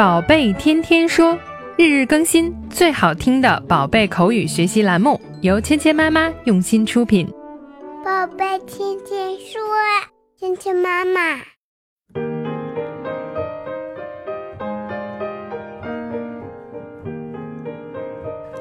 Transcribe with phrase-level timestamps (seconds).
[0.00, 1.38] 宝贝天天说，
[1.76, 7.28] 日日更新，最好听的宝贝口语学习栏目，由芊芊妈妈用心出品。
[8.02, 9.60] 宝贝天天说，
[10.38, 11.20] 芊芊妈妈。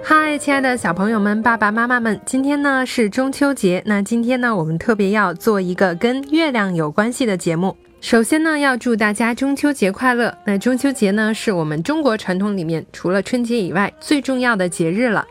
[0.03, 7.77] 嗨，亲爱的小朋友们、爸爸妈妈们，今天呢是中秋节，那今天呢我们特别要做一个跟月亮有关系的节目。
[8.01, 10.35] 首先呢，要祝大家中秋节快乐。
[10.45, 15.27] 那中秋节呢，是我们中国传统里面除了春节以外最重要的节日了。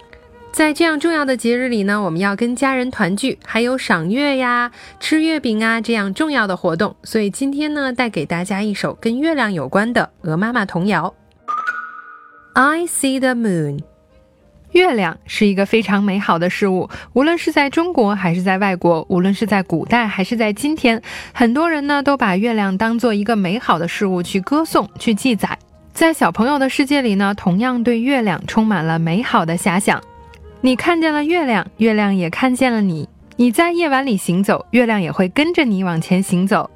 [0.53, 6.95] 在这样重要的节日里呢，我们要跟家人团聚，还有赏月呀、吃月饼啊这样重要的活动。
[7.05, 11.15] 所以今天呢，带给大家一首跟月亮有关的鹅妈妈童谣。
[12.53, 13.81] I see the moon。
[14.73, 21.01] 月亮是一个非常美好的事物，无论是在中国还是在外国，无论是在古代还是在今天，
[21.33, 25.59] 很多人呢都把月亮当做一个美好的事物去歌颂、去记载。
[25.93, 30.01] 在小朋友的世界里呢，同样对月亮充满了美好的遐想。
[30.61, 33.09] 你看见了月亮，月亮也看见了你。
[33.37, 36.69] 你在夜晚里行走，月亮也会跟着你往前行走。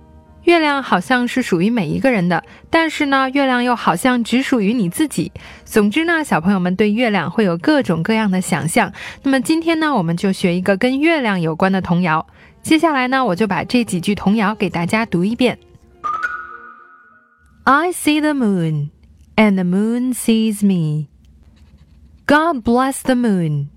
[0.45, 5.31] 月亮好像是属于每一个人的，但是呢，月亮又好像只属于你自己。
[5.65, 8.93] 总之呢，小朋友们对月亮会有各种各样的想象。
[9.23, 12.27] 那么今天呢，我们就学一个跟月亮有关的童谣。
[12.63, 15.59] 接下来呢，我就把这几句童谣给大家读一遍。
[17.65, 18.91] I see the moon,
[19.37, 21.07] and the moon sees me.
[22.27, 23.69] God bless the moon,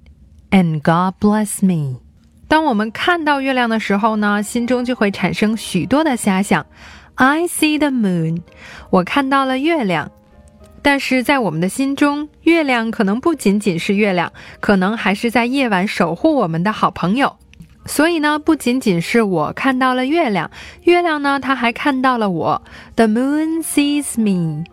[0.49, 2.04] and God bless me.
[2.47, 6.65] 当我们看到月亮的时候呢，心中就会产生许多的遐想。
[7.15, 8.41] I see the moon，
[8.89, 10.11] 我看到了月亮。
[10.81, 17.35] 但是在我们的心中，月亮可能不仅仅是月亮，可能还是在夜晚守护我们的好朋友。
[17.87, 20.51] 所以呢，不仅仅是我看到了月亮，
[20.83, 22.61] 月亮呢，它还看到了我。
[22.95, 24.63] The moon sees me。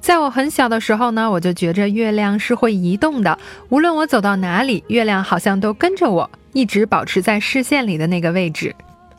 [0.00, 8.74] 在我很小的时候呢，我就觉着月亮是会移动的，无论我走到哪里，月亮好像都跟着我，一直保持在视线里的那个位置。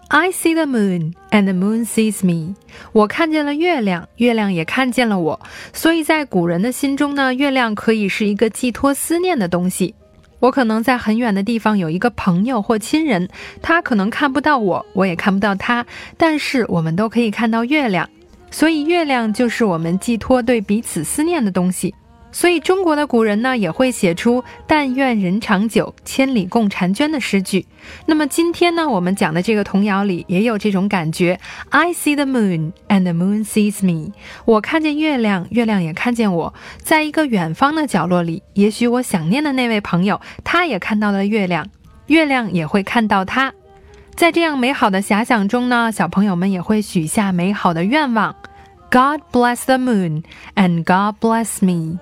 [0.08, 2.56] I see the moon and the moon sees me。
[2.92, 5.40] 我看见了月亮，月亮也看见了我。
[5.74, 9.94] 所以在古人的心中呢，月亮可以是一个寄托思念的东西。
[10.40, 13.28] 我可能在很远的地方有一个朋友或亲人，
[13.64, 15.86] 他可能看不到我，我也看不到他，
[16.18, 18.08] 但是我们都可以看到月亮。
[18.52, 21.94] 所以，月亮就是我们寄托对彼此思念的东西。
[22.36, 27.66] 所以，中国的古人呢也会写出“但愿人长久，千里共婵娟”的诗句。
[28.06, 31.40] 那么，今天呢，我们讲的这个童谣里也有这种感觉。
[31.70, 34.12] I see the moon, and the moon sees me。
[34.44, 36.54] 我看见月亮，月亮也看见我。
[36.84, 41.66] 在一个远方的角落里，也许我想念的那位朋友，他也看到了月亮，
[42.08, 43.54] 月亮也会看到他。
[44.18, 48.36] 在这样美好的遐想中呢，小朋友们也会许下美好的愿望。
[48.92, 50.24] God bless the moon
[50.56, 51.98] and God bless me。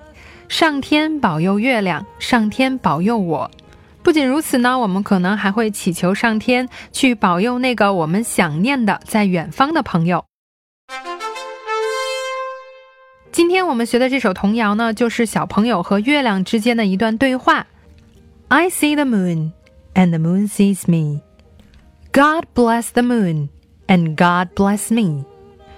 [0.54, 3.50] 上天保佑月亮，上天保佑我。
[4.04, 10.24] 不仅如此呢，我们可能还会祈求上天去保佑那个我们想念的在远方的朋友。
[13.32, 17.66] 今天我们学的这首童谣呢，就是小朋友和月亮之间的一段对话。
[18.50, 19.54] I see the moon
[19.96, 21.22] and the moon sees me.
[22.12, 23.50] God bless the moon
[23.88, 25.26] and God bless me。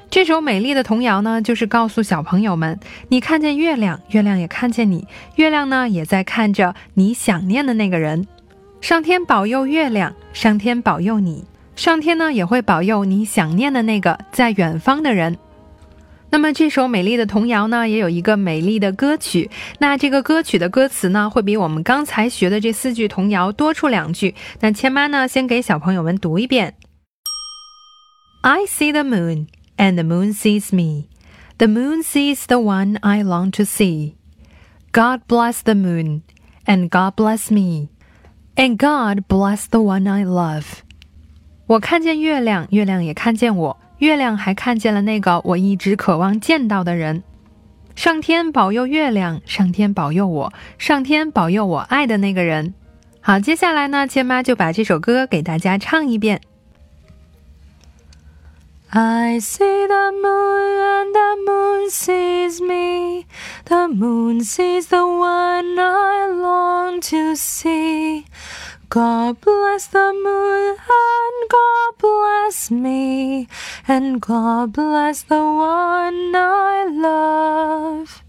[0.09, 2.79] 这首美丽的童谣呢，就是告诉小朋友们：
[3.09, 5.05] 你看见月亮，月亮也看见你，
[5.35, 8.25] 月亮呢也在看着你想念的那个人。
[8.79, 11.43] 上天保佑月亮，上天保佑你，
[11.75, 15.37] 上天呢也会保佑你想念的那个在远方的人。
[16.29, 19.49] 那么这首美丽的童谣呢，也有一个美丽的歌曲。
[19.79, 24.35] 那这个歌曲的歌词呢，会比我们刚才学的这四句童谣多出两句。
[24.59, 26.75] 那千妈呢，先给小朋友们读一遍
[28.41, 31.07] ：I see the moon, and the moon sees me.
[31.57, 34.15] The moon sees the one I long to see.
[34.91, 36.21] God bless the moon,
[36.65, 37.89] and God bless me,
[38.55, 40.65] and God bless the one I love.
[41.67, 43.77] 我看见月亮，月亮也看见我。
[43.99, 47.23] 月亮还看见了那个我一直渴望见到的人。
[47.95, 52.73] 上天保佑月亮，上天保佑我，上天保佑我爱的那个人。
[53.21, 56.41] 好，接下来呢，千妈就把这首歌给大家唱一遍。
[58.93, 63.25] I see the moon and the moon sees me.
[63.65, 68.25] The moon sees the one I long to see.
[68.89, 73.47] God bless the moon and God bless me,
[73.87, 78.23] and God bless the one I love.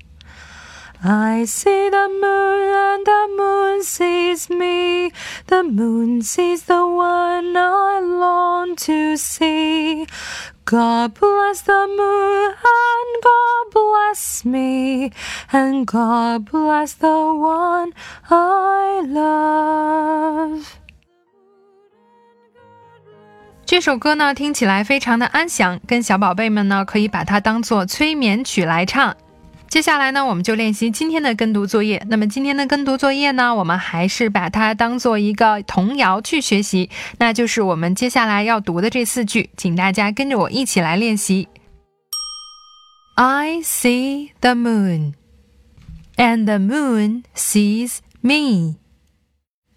[1.04, 5.12] I see the moon and the moon sees me.
[5.46, 10.06] The moon sees the one I long to see.
[10.68, 15.12] God bless the moon and God bless me
[15.52, 17.92] and God bless the one
[18.28, 20.66] I love。
[23.64, 29.16] 这首歌呢，听起来非常的安详，跟小宝贝们呢可以把它当做催眠曲来唱。
[29.68, 32.02] 接下来呢，我们就练习今天的跟读作业。
[32.08, 36.88] 那么今天的跟读作业呢，我们还是把它当做一个童谣去学习。
[37.18, 41.48] 那就是我们接下来要读的这四句，请大家跟着我一起来练习。
[43.16, 45.14] I see the moon,
[46.16, 48.76] and the moon sees me.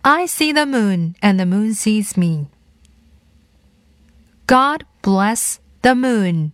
[0.01, 2.47] I see the moon, and the moon sees me.
[4.45, 6.51] God bless the moon,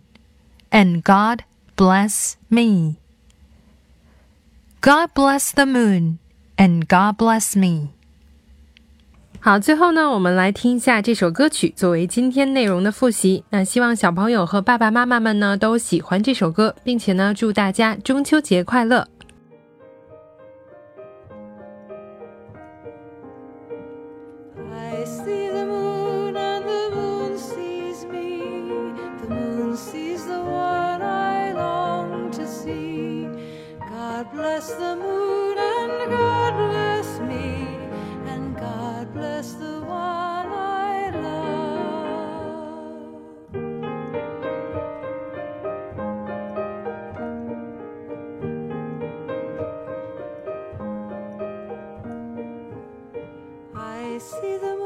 [0.70, 1.40] and God
[1.76, 2.96] bless me.
[4.86, 6.18] God bless the moon
[6.56, 7.88] and God bless me。
[9.40, 13.42] 好，最后呢，我们来听一下这首歌曲作为今天内容的复习。
[13.50, 19.08] 那希望小朋友和爸爸妈妈们呢都喜欢这首歌，并且呢祝大家中秋节快乐。
[54.18, 54.85] See the moon